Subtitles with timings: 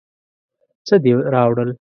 [0.87, 1.69] څه دې راوړل.